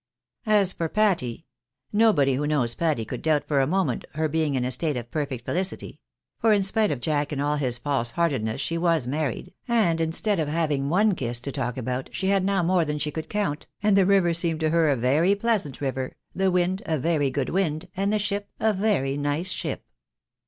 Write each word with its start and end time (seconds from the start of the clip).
31 0.45 0.59
As 0.61 0.73
for 0.73 0.89
Patty— 0.89 1.45
^nobody 1.93 2.35
who 2.35 2.47
knows 2.47 2.73
Patty 2.73 3.05
could, 3.05 3.21
doubt 3.21 3.47
for 3.47 3.59
a 3.61 3.67
moment 3.67 4.03
her 4.15 4.27
being 4.27 4.55
in 4.55 4.65
a 4.65 4.71
state 4.71 4.97
of 4.97 5.11
perfect 5.11 5.45
fehcity; 5.45 5.99
for 6.39 6.53
in 6.53 6.63
spite 6.63 6.89
of 6.89 6.99
Jack 6.99 7.31
and 7.31 7.39
all 7.39 7.57
his 7.57 7.77
false 7.77 8.09
heartedness 8.09 8.59
she 8.59 8.79
was 8.79 9.05
married, 9.05 9.53
and 9.67 10.01
instead 10.01 10.39
of 10.39 10.47
having 10.47 10.89
one 10.89 11.13
kiss 11.13 11.39
to 11.41 11.51
talk 11.51 11.77
about, 11.77 12.09
she 12.11 12.29
had 12.29 12.43
now 12.43 12.63
more 12.63 12.83
than 12.83 12.97
she 12.97 13.11
could 13.11 13.29
count, 13.29 13.67
and 13.83 13.95
the 13.95 14.07
river 14.07 14.33
seemed 14.33 14.59
to 14.61 14.71
her 14.71 14.89
a 14.89 14.95
very 14.95 15.35
pleasant 15.35 15.79
river, 15.81 16.15
the 16.33 16.49
wind, 16.49 16.81
a 16.87 16.97
very 16.97 17.29
good 17.29 17.49
wind, 17.51 17.87
and 17.95 18.11
the 18.11 18.17
ship, 18.17 18.49
a 18.59 18.73
very 18.73 19.15
nice 19.17 19.51
ship. 19.51 19.85